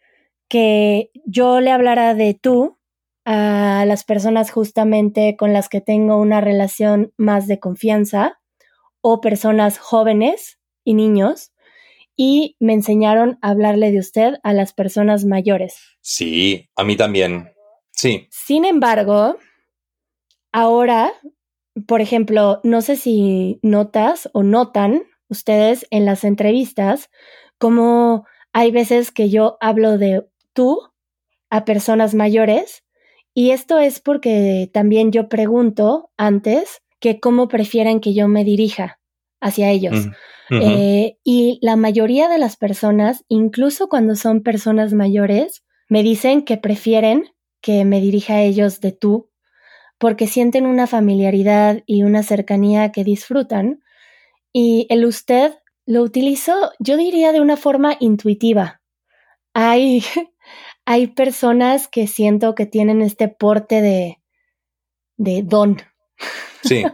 que 0.48 1.10
yo 1.26 1.60
le 1.60 1.70
hablara 1.70 2.14
de 2.14 2.34
tú 2.34 2.78
a 3.24 3.84
las 3.86 4.04
personas 4.04 4.50
justamente 4.50 5.36
con 5.36 5.52
las 5.52 5.68
que 5.68 5.80
tengo 5.80 6.16
una 6.16 6.40
relación 6.40 7.12
más 7.16 7.46
de 7.46 7.58
confianza 7.58 8.39
o 9.00 9.20
personas 9.20 9.78
jóvenes 9.78 10.58
y 10.84 10.94
niños 10.94 11.52
y 12.16 12.56
me 12.60 12.74
enseñaron 12.74 13.38
a 13.40 13.50
hablarle 13.50 13.92
de 13.92 13.98
usted 13.98 14.34
a 14.42 14.52
las 14.52 14.72
personas 14.72 15.24
mayores. 15.24 15.78
Sí, 16.00 16.68
a 16.76 16.84
mí 16.84 16.96
también. 16.96 17.50
Sí. 17.92 18.28
Sin 18.30 18.64
embargo, 18.64 19.36
ahora, 20.52 21.12
por 21.86 22.00
ejemplo, 22.00 22.60
no 22.62 22.82
sé 22.82 22.96
si 22.96 23.58
notas 23.62 24.28
o 24.32 24.42
notan 24.42 25.04
ustedes 25.28 25.86
en 25.90 26.04
las 26.04 26.24
entrevistas 26.24 27.08
como 27.58 28.26
hay 28.52 28.70
veces 28.70 29.12
que 29.12 29.30
yo 29.30 29.56
hablo 29.60 29.96
de 29.96 30.26
tú 30.52 30.80
a 31.50 31.64
personas 31.64 32.14
mayores 32.14 32.84
y 33.32 33.52
esto 33.52 33.78
es 33.78 34.00
porque 34.00 34.68
también 34.72 35.12
yo 35.12 35.28
pregunto 35.28 36.10
antes 36.16 36.82
que 37.00 37.18
cómo 37.18 37.48
prefieren 37.48 38.00
que 38.00 38.14
yo 38.14 38.28
me 38.28 38.44
dirija 38.44 39.00
hacia 39.40 39.70
ellos. 39.70 40.08
Eh, 40.50 41.16
y 41.22 41.58
la 41.62 41.76
mayoría 41.76 42.28
de 42.28 42.38
las 42.38 42.56
personas, 42.56 43.24
incluso 43.28 43.88
cuando 43.88 44.16
son 44.16 44.42
personas 44.42 44.92
mayores, 44.92 45.64
me 45.88 46.02
dicen 46.02 46.42
que 46.42 46.56
prefieren 46.56 47.24
que 47.60 47.84
me 47.84 48.00
dirija 48.00 48.34
a 48.34 48.42
ellos 48.42 48.80
de 48.80 48.92
tú, 48.92 49.30
porque 49.98 50.26
sienten 50.26 50.66
una 50.66 50.86
familiaridad 50.86 51.82
y 51.86 52.02
una 52.02 52.22
cercanía 52.22 52.90
que 52.90 53.04
disfrutan. 53.04 53.82
Y 54.52 54.86
el 54.88 55.04
usted 55.04 55.54
lo 55.86 56.02
utilizo, 56.02 56.72
yo 56.78 56.96
diría, 56.96 57.32
de 57.32 57.40
una 57.40 57.56
forma 57.56 57.96
intuitiva. 58.00 58.80
Hay, 59.54 60.02
hay 60.84 61.08
personas 61.08 61.88
que 61.88 62.06
siento 62.06 62.54
que 62.54 62.66
tienen 62.66 63.02
este 63.02 63.28
porte 63.28 63.82
de, 63.82 64.18
de 65.16 65.42
don. 65.42 65.76
Sí, 66.62 66.84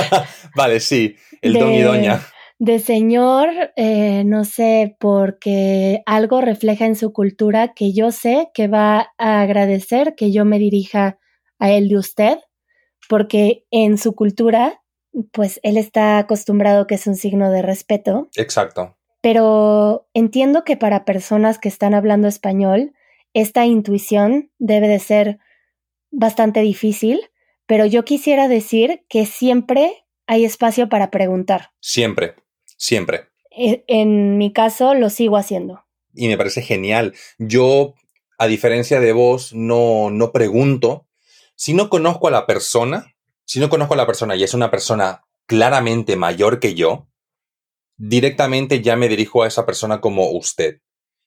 vale, 0.54 0.80
sí, 0.80 1.16
el 1.40 1.54
don 1.54 1.72
y 1.72 1.82
doña 1.82 2.20
de 2.58 2.78
señor, 2.78 3.48
eh, 3.76 4.24
no 4.24 4.44
sé, 4.44 4.96
porque 4.98 6.02
algo 6.06 6.40
refleja 6.40 6.86
en 6.86 6.96
su 6.96 7.12
cultura 7.12 7.74
que 7.74 7.92
yo 7.92 8.10
sé 8.10 8.48
que 8.54 8.66
va 8.68 9.12
a 9.18 9.42
agradecer 9.42 10.14
que 10.14 10.32
yo 10.32 10.44
me 10.44 10.58
dirija 10.58 11.18
a 11.58 11.70
él 11.70 11.88
de 11.88 11.98
usted, 11.98 12.38
porque 13.08 13.66
en 13.70 13.98
su 13.98 14.14
cultura, 14.14 14.82
pues 15.32 15.60
él 15.62 15.76
está 15.76 16.18
acostumbrado 16.18 16.86
que 16.86 16.94
es 16.94 17.06
un 17.06 17.16
signo 17.16 17.50
de 17.50 17.62
respeto. 17.62 18.28
Exacto. 18.36 18.96
Pero 19.20 20.08
entiendo 20.14 20.64
que 20.64 20.76
para 20.76 21.04
personas 21.04 21.58
que 21.58 21.68
están 21.68 21.94
hablando 21.94 22.28
español, 22.28 22.92
esta 23.34 23.66
intuición 23.66 24.50
debe 24.58 24.88
de 24.88 24.98
ser 24.98 25.38
bastante 26.10 26.60
difícil, 26.60 27.20
pero 27.66 27.86
yo 27.86 28.04
quisiera 28.04 28.48
decir 28.48 29.04
que 29.08 29.26
siempre 29.26 30.06
hay 30.26 30.44
espacio 30.44 30.88
para 30.88 31.10
preguntar. 31.10 31.72
Siempre. 31.80 32.34
Siempre. 32.76 33.28
E, 33.50 33.84
en 33.86 34.38
mi 34.38 34.52
caso 34.52 34.94
lo 34.94 35.10
sigo 35.10 35.36
haciendo. 35.36 35.84
Y 36.14 36.28
me 36.28 36.36
parece 36.36 36.62
genial. 36.62 37.14
Yo, 37.38 37.94
a 38.38 38.46
diferencia 38.46 39.00
de 39.00 39.12
vos, 39.12 39.54
no, 39.54 40.10
no 40.10 40.32
pregunto. 40.32 41.06
Si 41.54 41.74
no 41.74 41.88
conozco 41.88 42.28
a 42.28 42.30
la 42.30 42.46
persona, 42.46 43.14
si 43.44 43.60
no 43.60 43.68
conozco 43.68 43.94
a 43.94 43.98
la 43.98 44.06
persona 44.06 44.36
y 44.36 44.42
es 44.42 44.54
una 44.54 44.70
persona 44.70 45.24
claramente 45.46 46.16
mayor 46.16 46.60
que 46.60 46.74
yo, 46.74 47.08
directamente 47.96 48.82
ya 48.82 48.96
me 48.96 49.08
dirijo 49.08 49.42
a 49.42 49.46
esa 49.46 49.64
persona 49.64 50.00
como 50.00 50.30
usted. 50.30 50.80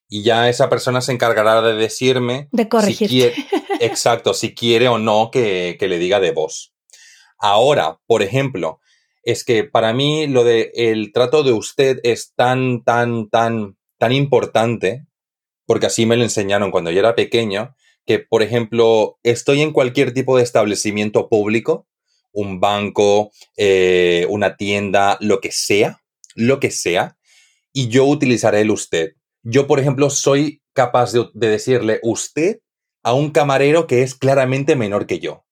Y 0.09 0.23
ya 0.23 0.49
esa 0.49 0.69
persona 0.69 1.01
se 1.01 1.11
encargará 1.11 1.61
de 1.61 1.75
decirme. 1.75 2.49
De 2.51 2.67
corregir. 2.67 3.09
Si 3.09 3.21
exacto, 3.79 4.33
si 4.33 4.55
quiere 4.55 4.87
o 4.87 4.97
no 4.97 5.29
que, 5.31 5.77
que 5.79 5.87
le 5.87 5.99
diga 5.99 6.19
de 6.19 6.31
vos. 6.31 6.73
Ahora, 7.37 7.99
por 8.07 8.23
ejemplo, 8.23 8.79
es 9.23 9.43
que 9.43 9.63
para 9.63 9.93
mí 9.93 10.27
lo 10.27 10.43
de 10.43 10.71
el 10.73 11.11
trato 11.13 11.43
de 11.43 11.53
usted 11.53 11.99
es 12.03 12.33
tan, 12.35 12.83
tan, 12.83 13.29
tan, 13.29 13.77
tan 13.97 14.11
importante, 14.11 15.05
porque 15.65 15.85
así 15.85 16.05
me 16.05 16.17
lo 16.17 16.23
enseñaron 16.23 16.71
cuando 16.71 16.91
yo 16.91 16.99
era 16.99 17.15
pequeño, 17.15 17.75
que, 18.05 18.17
por 18.17 18.41
ejemplo, 18.41 19.19
estoy 19.21 19.61
en 19.61 19.71
cualquier 19.71 20.13
tipo 20.13 20.35
de 20.35 20.43
establecimiento 20.43 21.29
público, 21.29 21.87
un 22.31 22.59
banco, 22.59 23.31
eh, 23.55 24.25
una 24.29 24.57
tienda, 24.57 25.17
lo 25.21 25.39
que 25.41 25.51
sea, 25.51 26.01
lo 26.33 26.59
que 26.59 26.71
sea, 26.71 27.17
y 27.71 27.87
yo 27.89 28.05
utilizaré 28.05 28.61
el 28.61 28.71
usted. 28.71 29.13
Yo, 29.43 29.67
por 29.67 29.79
ejemplo, 29.79 30.09
soy 30.09 30.61
capaz 30.73 31.11
de, 31.11 31.29
de 31.33 31.49
decirle 31.49 31.99
usted 32.03 32.59
a 33.03 33.13
un 33.13 33.31
camarero 33.31 33.87
que 33.87 34.03
es 34.03 34.15
claramente 34.15 34.75
menor 34.75 35.05
que 35.05 35.19
yo. 35.19 35.45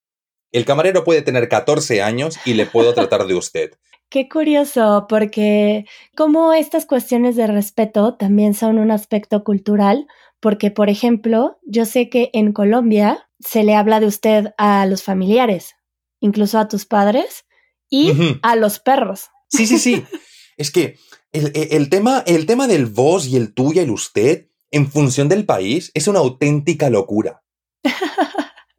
El 0.52 0.66
camarero 0.66 1.04
puede 1.04 1.22
tener 1.22 1.50
14 1.50 2.02
años 2.02 2.38
y 2.46 2.54
le 2.54 2.66
puedo 2.66 2.94
tratar 2.96 3.26
de 3.26 3.36
usted. 3.36 3.72
Qué 4.10 4.30
curioso, 4.30 5.06
porque 5.10 5.86
como 6.16 6.54
estas 6.54 6.86
cuestiones 6.86 7.36
de 7.36 7.48
respeto 7.48 8.16
también 8.16 8.54
son 8.54 8.80
un 8.80 8.90
aspecto 8.90 9.44
cultural, 9.44 10.08
porque 10.40 10.72
por 10.72 10.90
ejemplo, 10.90 11.60
yo 11.66 11.86
sé 11.86 12.10
que 12.10 12.30
en 12.34 12.54
Colombia 12.54 13.30
se 13.40 13.64
le 13.64 13.76
habla 13.76 14.00
de 14.00 14.06
usted 14.06 14.54
a 14.58 14.86
los 14.86 15.04
familiares, 15.04 15.76
incluso 16.22 16.58
a 16.58 16.70
tus 16.70 16.86
padres 16.86 17.46
y 17.90 18.14
a 18.44 18.56
los 18.56 18.80
perros. 18.80 19.26
Sí, 19.50 19.68
sí, 19.68 19.78
sí. 19.78 20.06
es 20.58 20.72
que 20.72 20.98
el, 21.32 21.90
tema, 21.90 22.24
el 22.26 22.46
tema 22.46 22.68
del 22.68 22.86
vos 22.86 23.28
y 23.28 23.36
el 23.36 23.54
tú 23.54 23.74
y 23.74 23.80
el 23.80 23.92
usted 23.92 24.48
en 24.72 24.90
función 24.90 25.30
del 25.30 25.46
país 25.46 25.92
es 25.94 26.08
una 26.08 26.20
auténtica 26.20 26.90
locura. 26.90 27.44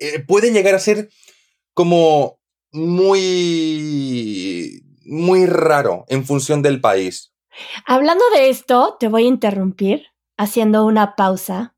Eh, 0.01 0.21
puede 0.21 0.53
llegar 0.53 0.77
a 0.77 0.79
ser 0.79 1.09
como 1.75 2.39
muy, 2.71 4.01
muy 5.05 5.45
raro 5.45 6.05
en 6.07 6.25
función 6.25 6.63
del 6.63 6.81
país. 6.81 7.33
Hablando 7.85 8.23
de 8.33 8.49
esto, 8.49 8.97
te 9.01 9.09
voy 9.09 9.25
a 9.25 9.27
interrumpir 9.27 10.07
haciendo 10.37 10.87
una 10.87 11.17
pausa 11.17 11.75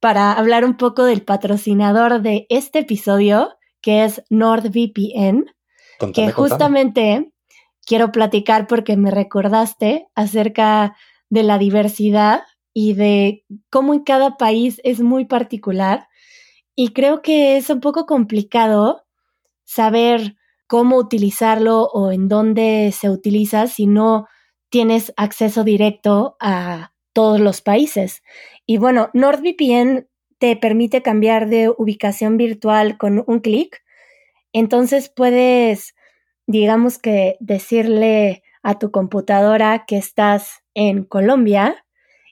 para 0.00 0.32
hablar 0.32 0.66
un 0.66 0.76
poco 0.76 1.04
del 1.04 1.22
patrocinador 1.22 2.20
de 2.20 2.46
este 2.50 2.80
episodio, 2.80 3.56
que 3.80 4.04
es 4.04 4.22
NordVPN, 4.28 5.46
que 6.12 6.30
justamente 6.30 7.31
quiero 7.86 8.12
platicar 8.12 8.66
porque 8.66 8.96
me 8.96 9.10
recordaste 9.10 10.08
acerca 10.14 10.96
de 11.30 11.42
la 11.42 11.58
diversidad 11.58 12.42
y 12.74 12.94
de 12.94 13.44
cómo 13.70 13.94
en 13.94 14.00
cada 14.00 14.36
país 14.36 14.80
es 14.84 15.00
muy 15.00 15.24
particular. 15.24 16.08
Y 16.74 16.88
creo 16.88 17.22
que 17.22 17.56
es 17.56 17.68
un 17.70 17.80
poco 17.80 18.06
complicado 18.06 19.04
saber 19.64 20.36
cómo 20.66 20.96
utilizarlo 20.96 21.82
o 21.92 22.12
en 22.12 22.28
dónde 22.28 22.92
se 22.98 23.10
utiliza 23.10 23.66
si 23.66 23.86
no 23.86 24.26
tienes 24.70 25.12
acceso 25.18 25.64
directo 25.64 26.36
a 26.40 26.92
todos 27.12 27.40
los 27.40 27.60
países. 27.60 28.22
Y 28.64 28.78
bueno, 28.78 29.10
NordVPN 29.12 30.08
te 30.38 30.56
permite 30.56 31.02
cambiar 31.02 31.48
de 31.48 31.68
ubicación 31.68 32.36
virtual 32.36 32.96
con 32.96 33.22
un 33.26 33.40
clic. 33.40 33.82
Entonces 34.52 35.12
puedes, 35.14 35.94
digamos 36.46 36.98
que, 36.98 37.36
decirle 37.40 38.42
a 38.62 38.78
tu 38.78 38.90
computadora 38.90 39.84
que 39.86 39.96
estás 39.96 40.62
en 40.74 41.04
Colombia 41.04 41.84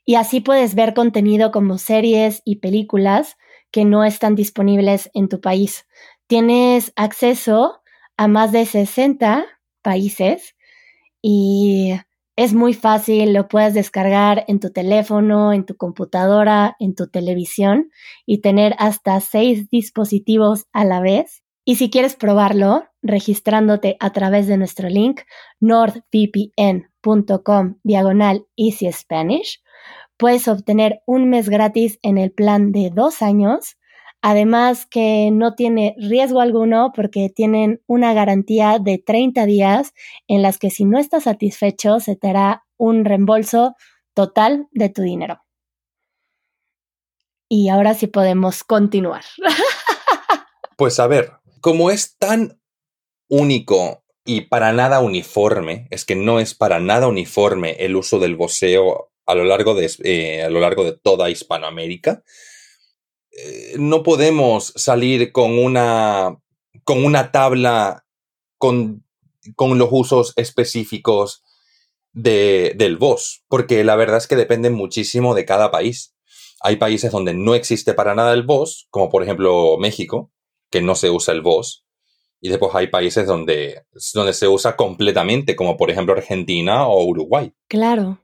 y 0.05 0.15
así 0.15 0.41
puedes 0.41 0.75
ver 0.75 0.95
contenido 0.95 1.51
como 1.51 1.79
series 1.79 2.43
y 2.45 2.57
películas 2.57 3.37
que 3.71 3.85
no 3.85 4.05
están 4.05 4.35
disponibles 4.35 5.11
en 5.15 5.29
tu 5.29 5.41
país. 5.41 5.87
Tienes 6.27 6.93
acceso 6.97 7.81
a 8.17 8.29
más 8.29 8.53
de 8.53 8.67
60 8.67 9.47
países 9.83 10.57
y 11.23 11.93
es 12.37 12.55
muy 12.55 12.75
fácil, 12.75 13.35
lo 13.35 13.49
puedes 13.49 13.75
descargar 13.75 14.45
en 14.49 14.61
tu 14.61 14.71
teléfono, 14.71 15.53
en 15.53 15.67
tu 15.67 15.77
computadora, 15.77 16.75
en 16.79 16.95
tu 16.95 17.09
televisión 17.09 17.91
y 18.25 18.41
tener 18.41 18.75
hasta 18.79 19.21
seis 19.21 19.69
dispositivos 19.69 20.67
a 20.73 20.85
la 20.85 21.01
vez. 21.01 21.43
Y 21.65 21.77
si 21.77 21.91
quieres 21.91 22.17
probarlo, 22.17 22.90
registrándote 23.03 23.97
a 24.01 24.11
través 24.13 24.47
de 24.47 24.57
nuestro 24.57 24.89
link 24.89 25.21
nordvpn.com 25.61 26.57
diagonal 27.83 28.47
Easy 28.57 28.93
Spanish, 28.93 29.63
puedes 30.17 30.49
obtener 30.49 31.03
un 31.07 31.29
mes 31.29 31.49
gratis 31.49 31.99
en 32.03 32.19
el 32.19 32.33
plan 32.33 32.73
de 32.73 32.91
dos 32.95 33.23
años 33.23 33.77
Además 34.23 34.87
que 34.87 35.31
no 35.33 35.55
tiene 35.55 35.95
riesgo 35.97 36.41
alguno 36.41 36.93
porque 36.95 37.31
tienen 37.35 37.83
una 37.87 38.13
garantía 38.13 38.79
de 38.79 38.99
30 38.99 39.47
días 39.47 39.95
en 40.29 40.43
las 40.43 40.59
que 40.59 40.71
si 40.71 40.85
no 40.85 40.99
estás 40.99 41.25
satisfecho 41.25 42.01
se 42.01 42.17
te 42.17 42.29
hará 42.29 42.65
un 42.77 43.07
reembolso 43.07 43.77
total 44.13 44.69
de 44.73 44.91
tu 44.91 45.03
dinero. 45.03 45.41
Y 47.49 47.71
ahora 47.71 47.95
sí 47.95 48.07
podemos 48.07 48.63
continuar. 48.63 49.25
Pues 50.77 50.99
a 50.99 51.07
ver, 51.07 51.33
como 51.61 51.91
es 51.91 52.17
tan 52.17 52.59
único 53.31 54.05
y 54.27 54.43
para 54.43 54.73
nada 54.73 55.01
uniforme, 55.01 55.89
es 55.91 56.05
que 56.05 56.15
no 56.15 56.41
es 56.41 56.55
para 56.55 56.79
nada 56.79 57.07
uniforme 57.09 57.77
el 57.79 57.97
uso 57.97 58.19
del 58.19 58.37
voceo 58.37 59.11
a 59.25 59.35
lo 59.35 59.45
largo 59.45 59.75
de, 59.75 59.91
eh, 60.05 60.43
a 60.43 60.51
lo 60.51 60.61
largo 60.61 60.85
de 60.85 60.93
toda 60.93 61.31
Hispanoamérica, 61.31 62.23
eh, 63.31 63.75
no 63.79 64.03
podemos 64.03 64.73
salir 64.77 65.33
con 65.33 65.59
una, 65.59 66.39
con 66.85 67.05
una 67.05 67.33
tabla 67.33 68.05
con, 68.59 69.07
con 69.57 69.79
los 69.79 69.89
usos 69.91 70.33
específicos 70.37 71.43
de, 72.13 72.75
del 72.77 72.97
voz, 72.97 73.45
porque 73.49 73.85
la 73.85 73.97
verdad 73.97 74.19
es 74.19 74.27
que 74.27 74.37
depende 74.37 74.69
muchísimo 74.71 75.35
de 75.35 75.45
cada 75.45 75.71
país. 75.71 76.15
Hay 76.61 76.77
países 76.77 77.13
donde 77.13 77.33
no 77.33 77.55
existe 77.55 77.95
para 77.95 78.15
nada 78.15 78.35
el 78.35 78.43
voz, 78.43 78.89
como 78.91 79.09
por 79.09 79.23
ejemplo 79.23 79.79
México, 79.79 80.31
que 80.71 80.83
no 80.83 80.95
se 80.95 81.11
usa 81.11 81.33
el 81.33 81.41
voz. 81.41 81.87
Y 82.41 82.49
después 82.49 82.75
hay 82.75 82.87
países 82.87 83.27
donde, 83.27 83.83
donde 84.15 84.33
se 84.33 84.49
usa 84.49 84.77
completamente, 84.77 85.57
como 85.57 85.77
por 85.77 85.91
ejemplo 85.91 86.15
Argentina 86.15 86.87
o 86.87 87.05
Uruguay. 87.05 87.53
Claro. 87.69 88.19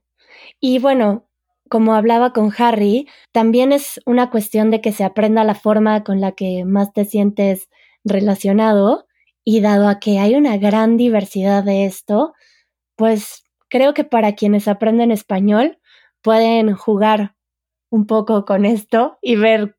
Y 0.61 0.78
bueno, 0.78 1.28
como 1.68 1.94
hablaba 1.94 2.32
con 2.32 2.52
Harry, 2.56 3.08
también 3.32 3.73
es 3.73 4.00
una 4.06 4.30
cuestión 4.30 4.70
de 4.70 4.80
que 4.80 4.92
se 4.92 5.04
aprenda 5.04 5.44
la 5.44 5.54
forma 5.54 6.04
con 6.04 6.20
la 6.20 6.32
que 6.32 6.64
más 6.64 6.92
te 6.92 7.04
sientes 7.04 7.68
relacionado 8.04 9.06
y 9.44 9.61
dado 9.61 9.88
a 9.88 9.99
que 9.99 10.18
hay 10.18 10.35
una 10.35 10.56
gran 10.56 10.96
diversidad 10.96 11.62
de 11.64 11.85
esto, 11.85 12.35
pues 12.96 13.44
creo 13.68 13.94
que 13.94 14.04
para 14.04 14.35
quienes 14.35 14.68
aprenden 14.68 15.11
español 15.11 15.78
pueden 16.23 16.75
jugar 16.75 17.37
un 17.90 18.06
poco 18.06 18.44
con 18.44 18.64
esto 18.64 19.18
y 19.23 19.37
ver 19.37 19.75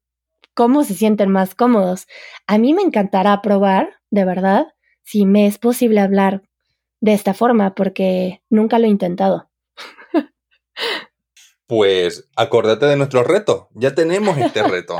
cómo 0.57 0.83
se 0.83 0.95
sienten 0.95 1.29
más 1.29 1.53
cómodos. 1.53 2.07
A 2.47 2.57
mí 2.57 2.73
me 2.73 2.81
encantará 2.81 3.43
probar, 3.43 3.99
de 4.09 4.25
verdad, 4.25 4.65
si 5.03 5.27
me 5.27 5.45
es 5.45 5.59
posible 5.59 5.99
hablar 6.01 6.41
de 6.99 7.13
esta 7.13 7.35
forma, 7.35 7.75
porque 7.75 8.41
nunca 8.49 8.79
lo 8.79 8.85
he 8.85 8.89
intentado. 8.89 9.51
pues 11.67 12.27
acordate 12.35 12.87
de 12.87 12.97
nuestro 12.97 13.23
reto. 13.23 13.69
Ya 13.75 13.93
tenemos 13.93 14.35
este 14.39 14.63
reto. 14.67 14.99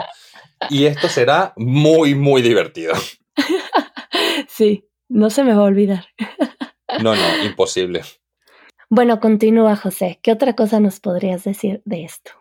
Y 0.70 0.86
esto 0.86 1.10
será 1.10 1.54
muy, 1.58 2.14
muy 2.14 2.42
divertido. 2.42 2.94
Sí, 4.48 4.88
no 5.10 5.30
se 5.30 5.44
me 5.44 5.54
va 5.54 5.62
a 5.62 5.66
olvidar. 5.66 6.06
No, 7.04 7.16
no, 7.16 7.44
imposible. 7.44 8.02
Bueno, 8.90 9.20
continúa, 9.20 9.76
José. 9.76 10.20
¿Qué 10.24 10.32
otra 10.32 10.54
cosa 10.56 10.80
nos 10.80 11.00
podrías 11.02 11.44
decir 11.44 11.82
de 11.84 12.06
esto? 12.06 12.32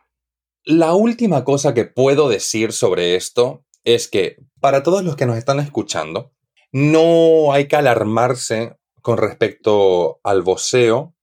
La 0.69 0.95
última 0.95 1.45
cosa 1.45 1.75
que 1.75 1.85
puedo 1.85 2.29
decir 2.29 2.73
sobre 2.73 3.15
esto 3.15 3.65
es 3.85 4.09
que 4.09 4.39
para 4.59 4.83
todos 4.83 5.05
los 5.05 5.15
que 5.15 5.25
nos 5.25 5.39
están 5.39 5.61
escuchando, 5.61 6.33
no 6.73 7.53
hay 7.53 7.69
que 7.69 7.77
alarmarse 7.77 8.77
con 9.01 9.17
respecto 9.17 10.19
al 10.25 10.43
voceo, 10.43 11.15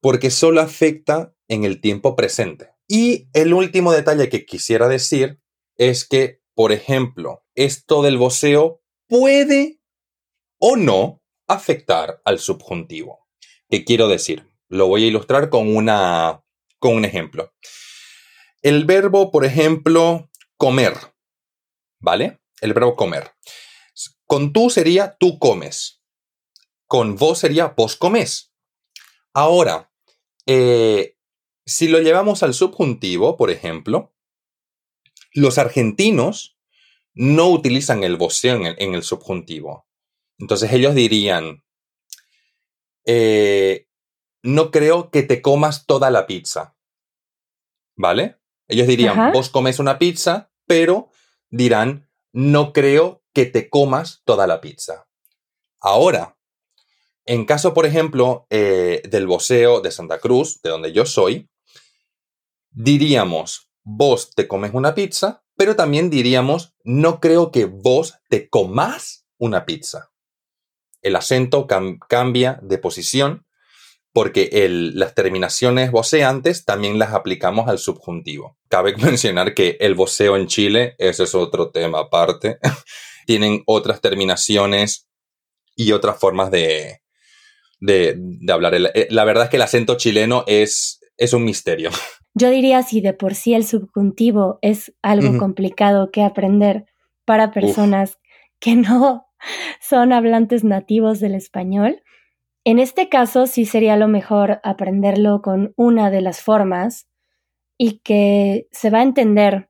porque 0.00 0.30
solo 0.30 0.60
afecta 0.60 1.34
en 1.48 1.64
el 1.64 1.80
tiempo 1.80 2.14
presente. 2.14 2.70
Y 2.86 3.26
el 3.32 3.52
último 3.52 3.90
detalle 3.90 4.28
que 4.28 4.46
quisiera 4.46 4.86
decir 4.86 5.40
es 5.76 6.06
que, 6.06 6.40
por 6.54 6.70
ejemplo, 6.70 7.44
esto 7.56 8.00
del 8.00 8.16
voceo 8.16 8.80
puede 9.08 9.80
o 10.60 10.76
no 10.76 11.20
afectar 11.48 12.22
al 12.24 12.38
subjuntivo. 12.38 13.26
¿Qué 13.68 13.84
quiero 13.84 14.06
decir? 14.06 14.46
Lo 14.68 14.86
voy 14.86 15.02
a 15.02 15.08
ilustrar 15.08 15.50
con, 15.50 15.74
una, 15.74 16.44
con 16.78 16.94
un 16.94 17.04
ejemplo. 17.04 17.52
El 18.62 18.84
verbo, 18.84 19.30
por 19.30 19.44
ejemplo, 19.44 20.30
comer. 20.56 20.94
¿Vale? 21.98 22.40
El 22.60 22.74
verbo 22.74 22.94
comer. 22.96 23.32
Con 24.26 24.52
tú 24.52 24.70
sería 24.70 25.16
tú 25.18 25.38
comes. 25.38 26.00
Con 26.86 27.16
vos 27.16 27.38
sería 27.38 27.74
vos 27.76 27.96
comes. 27.96 28.52
Ahora, 29.34 29.92
eh, 30.46 31.16
si 31.66 31.88
lo 31.88 32.00
llevamos 32.00 32.42
al 32.42 32.54
subjuntivo, 32.54 33.36
por 33.36 33.50
ejemplo, 33.50 34.14
los 35.34 35.58
argentinos 35.58 36.58
no 37.14 37.48
utilizan 37.48 38.04
el 38.04 38.16
voceo 38.16 38.56
en 38.56 38.94
el, 38.94 39.02
subjuntivo. 39.02 39.86
Entonces 40.38 40.72
ellos 40.72 40.94
dirían, 40.94 41.64
eh, 43.04 43.88
no 44.42 44.70
creo 44.70 45.10
que 45.10 45.22
te 45.22 45.42
comas 45.42 45.86
toda 45.86 46.10
la 46.10 46.26
pizza. 46.26 46.76
¿Vale? 47.96 48.41
Ellos 48.68 48.86
dirían, 48.86 49.32
vos 49.32 49.50
comes 49.50 49.78
una 49.78 49.98
pizza, 49.98 50.50
pero 50.66 51.10
dirán, 51.50 52.08
no 52.32 52.72
creo 52.72 53.22
que 53.32 53.46
te 53.46 53.68
comas 53.68 54.22
toda 54.24 54.46
la 54.46 54.60
pizza. 54.60 55.06
Ahora, 55.80 56.36
en 57.24 57.44
caso, 57.44 57.74
por 57.74 57.86
ejemplo, 57.86 58.46
eh, 58.50 59.02
del 59.08 59.26
voceo 59.26 59.80
de 59.80 59.90
Santa 59.90 60.18
Cruz, 60.18 60.60
de 60.62 60.70
donde 60.70 60.92
yo 60.92 61.06
soy, 61.06 61.48
diríamos, 62.70 63.70
vos 63.82 64.30
te 64.34 64.48
comes 64.48 64.72
una 64.74 64.94
pizza, 64.94 65.44
pero 65.56 65.76
también 65.76 66.10
diríamos, 66.10 66.74
no 66.84 67.20
creo 67.20 67.50
que 67.52 67.66
vos 67.66 68.18
te 68.28 68.48
comas 68.48 69.26
una 69.38 69.66
pizza. 69.66 70.10
El 71.02 71.16
acento 71.16 71.66
cambia 71.66 72.58
de 72.62 72.78
posición 72.78 73.46
porque 74.12 74.50
las 74.68 75.14
terminaciones 75.14 75.90
voceantes 75.90 76.64
también 76.64 76.98
las 76.98 77.12
aplicamos 77.12 77.68
al 77.68 77.78
subjuntivo. 77.78 78.58
Cabe 78.68 78.94
mencionar 78.98 79.54
que 79.54 79.76
el 79.80 79.94
voceo 79.94 80.36
en 80.36 80.46
Chile, 80.46 80.94
ese 80.98 81.24
es 81.24 81.34
otro 81.34 81.70
tema 81.70 82.00
aparte, 82.00 82.58
tienen 83.26 83.62
otras 83.66 84.00
terminaciones 84.00 85.08
y 85.74 85.92
otras 85.92 86.18
formas 86.18 86.50
de, 86.50 87.00
de, 87.80 88.52
hablar. 88.52 88.74
Eh, 88.74 89.08
la 89.10 89.24
verdad 89.24 89.44
es 89.44 89.50
que 89.50 89.56
el 89.56 89.62
acento 89.62 89.96
chileno 89.96 90.44
es, 90.46 91.00
es 91.16 91.32
un 91.32 91.44
misterio. 91.44 91.90
Yo 92.34 92.50
diría 92.50 92.82
si 92.82 93.00
de 93.02 93.12
por 93.12 93.34
sí 93.34 93.52
el 93.52 93.66
subjuntivo 93.66 94.58
es 94.62 94.94
algo 95.02 95.38
complicado 95.38 96.10
que 96.10 96.22
aprender 96.22 96.86
para 97.26 97.50
personas 97.50 98.18
que 98.58 98.74
no 98.74 99.26
son 99.80 100.14
hablantes 100.14 100.64
nativos 100.64 101.20
del 101.20 101.34
español. 101.34 102.02
En 102.64 102.78
este 102.78 103.08
caso 103.08 103.46
sí 103.46 103.66
sería 103.66 103.96
lo 103.96 104.06
mejor 104.06 104.60
aprenderlo 104.62 105.42
con 105.42 105.74
una 105.76 106.10
de 106.10 106.20
las 106.20 106.40
formas 106.40 107.08
y 107.76 107.98
que 108.00 108.68
se 108.70 108.90
va 108.90 109.00
a 109.00 109.02
entender 109.02 109.68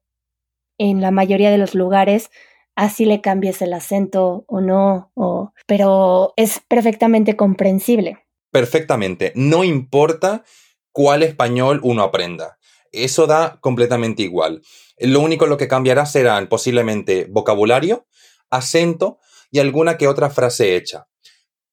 en 0.78 1.00
la 1.00 1.11
mayoría 1.11 1.50
de 1.50 1.57
los 1.57 1.74
lugares, 1.74 2.31
así 2.76 3.07
le 3.07 3.22
cambies 3.22 3.62
el 3.62 3.72
acento 3.72 4.44
o 4.46 4.61
no, 4.61 5.11
o, 5.14 5.52
pero 5.66 6.35
es 6.37 6.61
perfectamente 6.68 7.37
comprensible. 7.37 8.18
Perfectamente, 8.50 9.33
no 9.37 9.64
importa 9.64 10.44
cuál 10.90 11.22
español 11.22 11.81
uno 11.83 12.02
aprenda. 12.02 12.59
Eso 12.90 13.26
da 13.26 13.59
completamente 13.62 14.22
igual. 14.22 14.61
Lo 14.98 15.20
único 15.20 15.46
lo 15.46 15.57
que 15.57 15.68
cambiará 15.68 16.05
serán 16.05 16.48
posiblemente 16.48 17.26
vocabulario, 17.31 18.07
acento 18.50 19.18
y 19.50 19.61
alguna 19.61 19.96
que 19.96 20.09
otra 20.09 20.28
frase 20.28 20.76
hecha. 20.76 21.09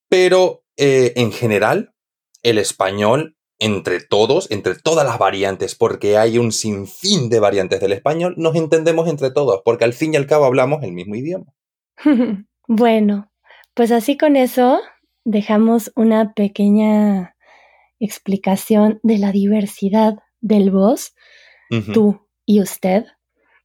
Pero 0.07 0.63
eh, 0.79 1.11
en 1.17 1.33
general, 1.33 1.93
el 2.41 2.57
español 2.57 3.35
entre 3.59 3.99
todos, 3.99 4.49
entre 4.49 4.75
todas 4.75 5.05
las 5.05 5.19
variantes, 5.19 5.75
porque 5.75 6.17
hay 6.17 6.37
un 6.37 6.53
sinfín 6.53 7.29
de 7.29 7.41
variantes 7.41 7.81
del 7.81 7.91
español, 7.91 8.33
nos 8.37 8.55
entendemos 8.55 9.09
entre 9.09 9.31
todos, 9.31 9.61
porque 9.65 9.83
al 9.83 9.91
fin 9.91 10.13
y 10.13 10.17
al 10.17 10.25
cabo 10.25 10.45
hablamos 10.45 10.81
el 10.83 10.93
mismo 10.93 11.15
idioma. 11.15 11.53
bueno, 12.67 13.29
pues 13.73 13.91
así 13.91 14.17
con 14.17 14.37
eso 14.37 14.79
dejamos 15.25 15.91
una 15.97 16.33
pequeña 16.33 17.35
explicación 17.99 19.01
de 19.03 19.17
la 19.17 19.33
diversidad 19.33 20.15
del 20.39 20.71
voz, 20.71 21.13
tú 21.93 22.25
y 22.45 22.61
usted, 22.61 23.03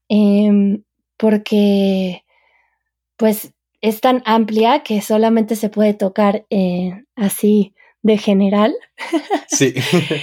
em, 0.09 0.83
porque 1.17 2.25
pues 3.17 3.55
es 3.85 4.01
tan 4.01 4.23
amplia 4.25 4.83
que 4.83 5.03
solamente 5.03 5.57
se 5.57 5.69
puede 5.69 5.93
tocar 5.93 6.47
eh, 6.49 7.05
así 7.17 7.75
de 8.01 8.17
general. 8.17 8.75
Sí. 9.47 9.75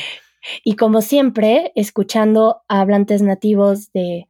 y 0.63 0.75
como 0.75 1.01
siempre, 1.01 1.71
escuchando 1.75 2.63
a 2.67 2.81
hablantes 2.81 3.21
nativos 3.21 3.91
de 3.93 4.27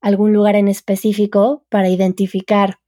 algún 0.00 0.32
lugar 0.32 0.56
en 0.56 0.68
específico 0.68 1.66
para 1.68 1.90
identificar 1.90 2.78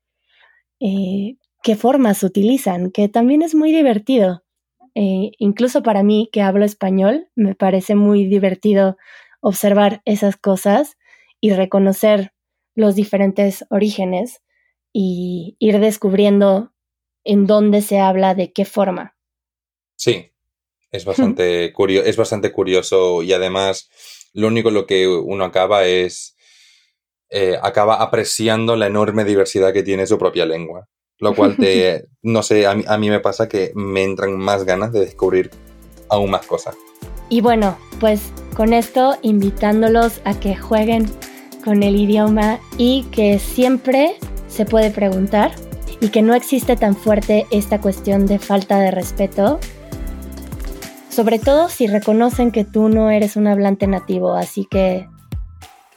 eh, 0.81 1.37
qué 1.63 1.77
formas 1.77 2.23
utilizan, 2.23 2.91
que 2.91 3.11
también 3.11 3.43
es 3.43 3.55
muy 3.55 3.71
divertido. 3.71 4.43
Eh, 4.95 5.33
incluso 5.37 5.83
para 5.83 6.03
mí, 6.03 6.31
que 6.33 6.41
hablo 6.41 6.65
español, 6.65 7.29
me 7.35 7.55
parece 7.55 7.95
muy 7.95 8.25
divertido 8.25 8.97
observar 9.43 10.01
esas 10.07 10.39
cosas 10.39 10.97
y 11.43 11.53
reconocer 11.53 12.33
los 12.75 12.95
diferentes 12.95 13.67
orígenes 13.69 14.41
y 14.95 15.57
ir 15.59 15.81
descubriendo 15.81 16.73
en 17.25 17.47
dónde 17.47 17.83
se 17.83 17.99
habla 17.99 18.35
de 18.35 18.53
qué 18.53 18.65
forma. 18.65 19.17
Sí, 19.97 20.31
es 20.93 21.05
bastante, 21.05 21.73
curioso, 21.73 22.09
es 22.09 22.17
bastante 22.17 22.53
curioso 22.53 23.23
y 23.25 23.33
además 23.33 23.91
lo 24.33 24.47
único 24.47 24.71
lo 24.71 24.87
que 24.87 25.09
uno 25.09 25.45
acaba 25.45 25.85
es, 25.85 26.37
eh, 27.29 27.59
acaba 27.61 27.97
apreciando 27.97 28.77
la 28.77 28.87
enorme 28.87 29.25
diversidad 29.25 29.73
que 29.73 29.83
tiene 29.83 30.07
su 30.07 30.17
propia 30.17 30.47
lengua. 30.47 30.89
Lo 31.19 31.35
cual 31.35 31.57
te, 31.57 32.07
no 32.23 32.43
sé, 32.43 32.67
a 32.67 32.75
mí, 32.75 33.11
me 33.11 33.21
pasa 33.21 33.49
que 33.49 33.73
me 33.75 34.05
entran 34.05 34.37
más 34.37 34.65
ganas 34.65 34.93
de 34.93 35.01
descubrir 35.01 35.51
aún 36.09 36.31
más 36.31 36.47
cosas. 36.47 36.77
Y 37.29 37.41
bueno, 37.41 37.77
pues 37.99 38.33
con 38.55 38.73
esto 38.73 39.17
invitándolos 39.23 40.21
a 40.25 40.39
que 40.39 40.55
jueguen 40.55 41.07
con 41.65 41.83
el 41.83 41.97
idioma 41.97 42.61
y 42.77 43.05
que 43.05 43.39
siempre 43.39 44.17
se 44.55 44.65
puede 44.65 44.91
preguntar 44.91 45.53
y 46.01 46.09
que 46.09 46.23
no 46.23 46.35
existe 46.35 46.77
tan 46.77 46.97
fuerte 46.97 47.47
esta 47.51 47.81
cuestión 47.81 48.27
de 48.27 48.39
falta 48.39 48.79
de 48.79 48.91
respeto, 48.91 49.59
sobre 51.09 51.39
todo 51.39 51.69
si 51.69 51.87
reconocen 51.87 52.53
que 52.53 52.65
tú 52.65 52.89
no 52.89 53.11
eres 53.11 53.37
un 53.37 53.47
hablante 53.47 53.87
nativo, 53.87 54.35
así 54.35 54.67
que 54.71 55.09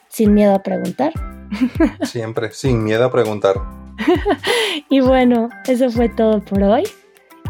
sin 0.10 0.34
miedo 0.34 0.56
a 0.56 0.64
preguntar. 0.64 1.14
Siempre, 2.02 2.52
sin 2.52 2.84
miedo 2.84 3.06
a 3.06 3.12
preguntar. 3.12 3.56
y 4.90 5.00
bueno, 5.00 5.50
eso 5.68 5.90
fue 5.92 6.10
todo 6.10 6.44
por 6.44 6.64
hoy 6.64 6.84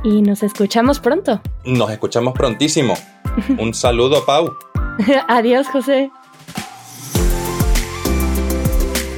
y 0.04 0.22
nos 0.22 0.44
escuchamos 0.44 1.00
pronto. 1.00 1.42
Nos 1.66 1.90
escuchamos 1.90 2.34
prontísimo. 2.34 2.96
Un 3.58 3.74
saludo, 3.74 4.26
Pau. 4.26 4.54
Adiós, 5.28 5.68
José. 5.68 6.12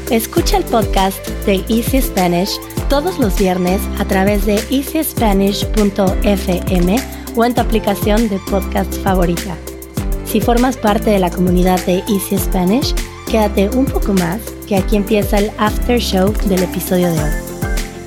Escucha 0.09 0.57
el 0.57 0.63
podcast 0.63 1.19
de 1.45 1.63
Easy 1.69 2.01
Spanish 2.01 2.59
todos 2.89 3.19
los 3.19 3.37
viernes 3.37 3.79
a 3.99 4.05
través 4.05 4.43
de 4.43 4.55
easyspanish.fm 4.71 6.95
o 7.35 7.45
en 7.45 7.53
tu 7.53 7.61
aplicación 7.61 8.27
de 8.27 8.39
podcast 8.49 8.91
favorita. 9.03 9.55
Si 10.25 10.41
formas 10.41 10.77
parte 10.77 11.11
de 11.11 11.19
la 11.19 11.29
comunidad 11.29 11.79
de 11.85 11.99
Easy 12.07 12.39
Spanish, 12.39 12.95
quédate 13.29 13.69
un 13.69 13.85
poco 13.85 14.13
más 14.13 14.39
que 14.67 14.77
aquí 14.77 14.95
empieza 14.95 15.37
el 15.37 15.51
after 15.59 15.99
show 15.99 16.33
del 16.45 16.63
episodio 16.63 17.11
de 17.11 17.19
hoy. 17.19 17.29